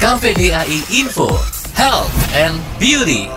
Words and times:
KVDAI 0.00 0.96
Info, 0.96 1.28
Health 1.76 2.08
and 2.32 2.56
Beauty. 2.80 3.28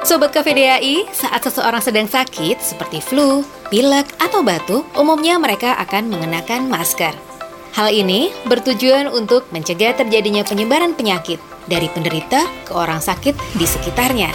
Sobat 0.00 0.32
KVDAI, 0.32 1.12
saat 1.12 1.44
seseorang 1.44 1.84
sedang 1.84 2.08
sakit 2.08 2.56
seperti 2.56 3.04
flu, 3.04 3.44
pilek, 3.68 4.08
atau 4.16 4.40
batuk, 4.40 4.88
umumnya 4.96 5.36
mereka 5.36 5.76
akan 5.76 6.08
mengenakan 6.08 6.72
masker. 6.72 7.12
Hal 7.76 7.92
ini 7.92 8.32
bertujuan 8.48 9.12
untuk 9.12 9.44
mencegah 9.52 9.92
terjadinya 9.92 10.40
penyebaran 10.40 10.96
penyakit 10.96 11.36
dari 11.68 11.92
penderita 11.92 12.48
ke 12.64 12.72
orang 12.72 13.04
sakit 13.04 13.36
di 13.60 13.68
sekitarnya. 13.68 14.32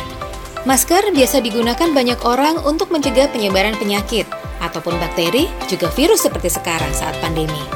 Masker 0.70 1.18
biasa 1.18 1.42
digunakan 1.42 1.90
banyak 1.90 2.22
orang 2.22 2.62
untuk 2.62 2.94
mencegah 2.94 3.26
penyebaran 3.34 3.74
penyakit 3.82 4.30
ataupun 4.62 5.02
bakteri, 5.02 5.50
juga 5.66 5.90
virus 5.98 6.30
seperti 6.30 6.54
sekarang 6.54 6.94
saat 6.94 7.18
pandemi. 7.26 7.75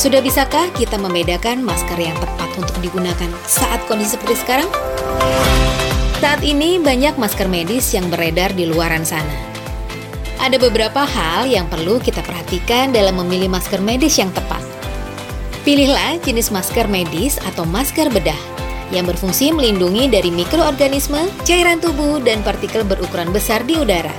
Sudah 0.00 0.24
bisakah 0.24 0.72
kita 0.72 0.96
membedakan 0.96 1.60
masker 1.60 2.00
yang 2.00 2.16
tepat 2.16 2.48
untuk 2.56 2.72
digunakan 2.80 3.28
saat 3.44 3.84
kondisi 3.84 4.16
seperti 4.16 4.40
sekarang? 4.40 4.64
Saat 6.24 6.40
ini 6.40 6.80
banyak 6.80 7.20
masker 7.20 7.44
medis 7.52 7.92
yang 7.92 8.08
beredar 8.08 8.48
di 8.56 8.64
luaran 8.64 9.04
sana. 9.04 9.28
Ada 10.40 10.56
beberapa 10.56 11.04
hal 11.04 11.52
yang 11.52 11.68
perlu 11.68 12.00
kita 12.00 12.24
perhatikan 12.24 12.96
dalam 12.96 13.20
memilih 13.20 13.52
masker 13.52 13.84
medis 13.84 14.16
yang 14.16 14.32
tepat. 14.32 14.64
Pilihlah 15.68 16.16
jenis 16.24 16.48
masker 16.48 16.88
medis 16.88 17.36
atau 17.52 17.68
masker 17.68 18.08
bedah 18.08 18.40
yang 18.96 19.04
berfungsi 19.04 19.52
melindungi 19.52 20.08
dari 20.08 20.32
mikroorganisme, 20.32 21.28
cairan 21.44 21.76
tubuh, 21.76 22.24
dan 22.24 22.40
partikel 22.40 22.88
berukuran 22.88 23.36
besar 23.36 23.60
di 23.68 23.76
udara. 23.76 24.16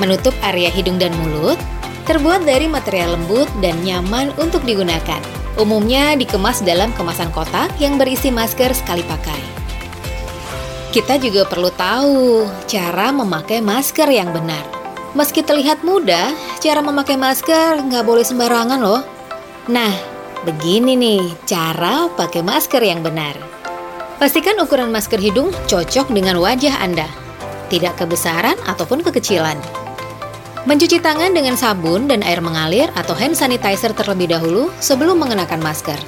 Menutup 0.00 0.32
area 0.40 0.72
hidung 0.72 0.96
dan 0.96 1.12
mulut, 1.20 1.60
terbuat 2.04 2.44
dari 2.44 2.68
material 2.68 3.16
lembut 3.16 3.48
dan 3.64 3.76
nyaman 3.80 4.32
untuk 4.36 4.60
digunakan. 4.64 5.20
Umumnya 5.54 6.18
dikemas 6.18 6.60
dalam 6.66 6.90
kemasan 6.98 7.30
kotak 7.30 7.70
yang 7.78 7.96
berisi 7.96 8.28
masker 8.28 8.74
sekali 8.74 9.06
pakai. 9.06 9.40
Kita 10.90 11.18
juga 11.18 11.42
perlu 11.46 11.74
tahu 11.74 12.46
cara 12.70 13.10
memakai 13.10 13.58
masker 13.58 14.06
yang 14.10 14.30
benar. 14.30 14.62
Meski 15.14 15.42
terlihat 15.46 15.86
mudah, 15.86 16.34
cara 16.58 16.82
memakai 16.82 17.14
masker 17.14 17.82
nggak 17.86 18.04
boleh 18.06 18.26
sembarangan 18.26 18.82
loh. 18.82 19.02
Nah, 19.70 19.94
begini 20.42 20.98
nih 20.98 21.22
cara 21.46 22.10
pakai 22.10 22.42
masker 22.42 22.82
yang 22.82 23.02
benar. 23.02 23.34
Pastikan 24.18 24.58
ukuran 24.62 24.90
masker 24.94 25.18
hidung 25.18 25.50
cocok 25.66 26.10
dengan 26.14 26.38
wajah 26.38 26.78
Anda, 26.82 27.06
tidak 27.70 27.98
kebesaran 27.98 28.58
ataupun 28.66 29.02
kekecilan. 29.02 29.83
Mencuci 30.64 30.96
tangan 30.96 31.36
dengan 31.36 31.60
sabun 31.60 32.08
dan 32.08 32.24
air 32.24 32.40
mengalir 32.40 32.88
atau 32.96 33.12
hand 33.12 33.36
sanitizer 33.36 33.92
terlebih 33.92 34.32
dahulu 34.32 34.72
sebelum 34.80 35.20
mengenakan 35.20 35.60
masker. 35.60 36.00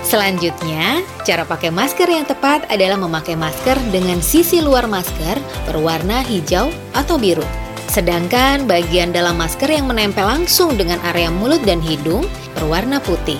Selanjutnya, 0.00 1.04
cara 1.28 1.44
pakai 1.44 1.68
masker 1.68 2.08
yang 2.08 2.24
tepat 2.24 2.64
adalah 2.72 2.96
memakai 2.96 3.36
masker 3.36 3.76
dengan 3.92 4.24
sisi 4.24 4.64
luar 4.64 4.88
masker 4.88 5.36
berwarna 5.68 6.24
hijau 6.24 6.72
atau 6.96 7.20
biru. 7.20 7.44
Sedangkan 7.92 8.64
bagian 8.64 9.12
dalam 9.12 9.36
masker 9.36 9.68
yang 9.68 9.84
menempel 9.84 10.24
langsung 10.24 10.72
dengan 10.80 10.96
area 11.12 11.28
mulut 11.28 11.60
dan 11.68 11.84
hidung 11.84 12.24
berwarna 12.56 12.96
putih. 13.04 13.36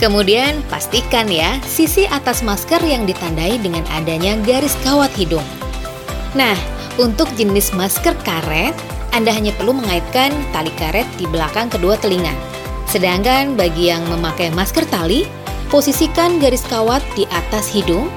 Kemudian 0.00 0.64
pastikan 0.72 1.28
ya 1.28 1.60
sisi 1.68 2.08
atas 2.08 2.40
masker 2.40 2.80
yang 2.80 3.04
ditandai 3.04 3.60
dengan 3.60 3.84
adanya 3.92 4.40
garis 4.40 4.72
kawat 4.88 5.12
hidung. 5.20 5.44
Nah, 6.32 6.56
untuk 6.96 7.28
jenis 7.36 7.76
masker 7.76 8.16
karet, 8.24 8.72
anda 9.16 9.32
hanya 9.32 9.56
perlu 9.56 9.72
mengaitkan 9.72 10.28
tali 10.52 10.68
karet 10.76 11.08
di 11.16 11.24
belakang 11.24 11.72
kedua 11.72 11.96
telinga. 11.96 12.36
Sedangkan 12.84 13.56
bagi 13.56 13.88
yang 13.88 14.04
memakai 14.12 14.52
masker 14.52 14.84
tali, 14.92 15.24
posisikan 15.72 16.36
garis 16.36 16.60
kawat 16.68 17.00
di 17.16 17.24
atas 17.32 17.72
hidung, 17.72 18.12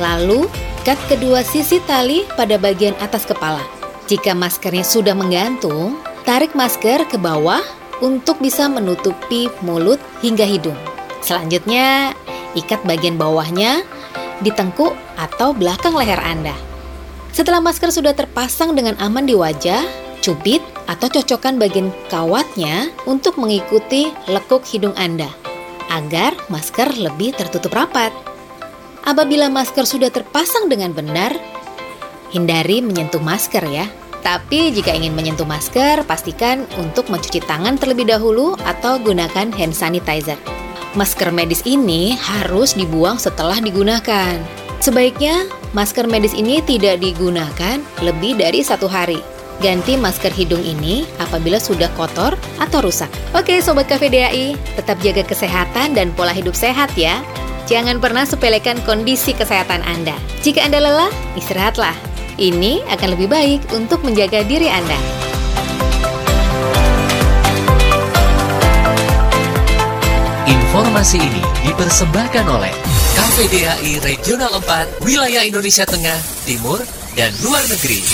lalu 0.00 0.48
ikat 0.80 0.96
kedua 1.12 1.44
sisi 1.44 1.84
tali 1.84 2.24
pada 2.32 2.56
bagian 2.56 2.96
atas 3.04 3.28
kepala. 3.28 3.60
Jika 4.08 4.32
maskernya 4.32 4.88
sudah 4.88 5.12
menggantung, 5.12 6.00
tarik 6.24 6.56
masker 6.56 7.04
ke 7.04 7.20
bawah 7.20 7.60
untuk 8.00 8.40
bisa 8.40 8.72
menutupi 8.72 9.52
mulut 9.60 10.00
hingga 10.24 10.48
hidung. 10.48 10.80
Selanjutnya, 11.20 12.16
ikat 12.56 12.80
bagian 12.88 13.20
bawahnya 13.20 13.84
di 14.40 14.48
tengkuk 14.48 14.96
atau 15.20 15.52
belakang 15.52 15.92
leher 15.92 16.16
Anda. 16.24 16.56
Setelah 17.36 17.60
masker 17.60 17.92
sudah 17.92 18.16
terpasang 18.16 18.72
dengan 18.72 18.96
aman 18.96 19.28
di 19.28 19.36
wajah, 19.36 20.07
cubit 20.20 20.60
atau 20.88 21.08
cocokkan 21.08 21.60
bagian 21.60 21.92
kawatnya 22.08 22.90
untuk 23.04 23.36
mengikuti 23.36 24.10
lekuk 24.26 24.64
hidung 24.64 24.96
Anda 24.96 25.28
agar 25.88 26.36
masker 26.52 26.96
lebih 26.96 27.36
tertutup 27.36 27.72
rapat. 27.72 28.12
Apabila 29.08 29.48
masker 29.48 29.88
sudah 29.88 30.12
terpasang 30.12 30.68
dengan 30.68 30.92
benar, 30.92 31.32
hindari 32.32 32.84
menyentuh 32.84 33.20
masker 33.20 33.64
ya. 33.68 33.88
Tapi 34.20 34.74
jika 34.74 34.92
ingin 34.92 35.16
menyentuh 35.16 35.48
masker, 35.48 36.04
pastikan 36.04 36.68
untuk 36.76 37.08
mencuci 37.08 37.40
tangan 37.48 37.80
terlebih 37.80 38.04
dahulu 38.04 38.58
atau 38.66 39.00
gunakan 39.00 39.48
hand 39.48 39.72
sanitizer. 39.72 40.36
Masker 40.92 41.32
medis 41.32 41.64
ini 41.64 42.18
harus 42.18 42.76
dibuang 42.76 43.16
setelah 43.16 43.56
digunakan. 43.62 44.36
Sebaiknya 44.82 45.48
masker 45.72 46.10
medis 46.10 46.36
ini 46.36 46.60
tidak 46.60 47.00
digunakan 47.00 47.80
lebih 48.02 48.36
dari 48.36 48.60
satu 48.60 48.90
hari 48.90 49.37
Ganti 49.58 49.98
masker 49.98 50.30
hidung 50.30 50.62
ini 50.62 51.02
apabila 51.18 51.58
sudah 51.58 51.90
kotor 51.98 52.38
atau 52.62 52.78
rusak. 52.78 53.10
Oke 53.34 53.58
Sobat 53.58 53.90
KVDAI, 53.90 54.54
tetap 54.78 55.02
jaga 55.02 55.26
kesehatan 55.26 55.98
dan 55.98 56.14
pola 56.14 56.30
hidup 56.30 56.54
sehat 56.54 56.94
ya. 56.94 57.18
Jangan 57.66 57.98
pernah 57.98 58.22
sepelekan 58.22 58.78
kondisi 58.86 59.34
kesehatan 59.34 59.82
Anda. 59.82 60.14
Jika 60.46 60.62
Anda 60.62 60.78
lelah, 60.78 61.12
istirahatlah. 61.34 61.92
Ini 62.38 62.86
akan 62.86 63.18
lebih 63.18 63.26
baik 63.26 63.66
untuk 63.74 64.06
menjaga 64.06 64.46
diri 64.46 64.70
Anda. 64.70 64.96
Informasi 70.46 71.18
ini 71.18 71.42
dipersembahkan 71.66 72.46
oleh 72.46 72.70
KVDAI 73.18 74.06
Regional 74.06 74.62
4, 74.62 75.02
Wilayah 75.02 75.42
Indonesia 75.42 75.82
Tengah, 75.82 76.16
Timur, 76.46 76.78
dan 77.18 77.34
Luar 77.42 77.66
Negeri. 77.66 78.06